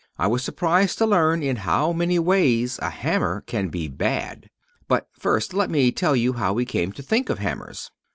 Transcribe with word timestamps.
I 0.17 0.25
was 0.25 0.43
surprised 0.43 0.97
to 0.97 1.05
learn 1.05 1.43
in 1.43 1.57
how 1.57 1.91
many 1.93 2.17
ways 2.17 2.79
a 2.79 2.89
hammer 2.89 3.41
can 3.45 3.67
be 3.67 3.87
bad. 3.87 4.49
But, 4.87 5.07
first, 5.13 5.53
let 5.53 5.69
me 5.69 5.91
tell 5.91 6.15
you 6.15 6.33
how 6.33 6.57
he 6.57 6.65
came 6.65 6.91
to 6.93 7.03
think 7.03 7.29
of 7.29 7.37
hammers. 7.37 7.91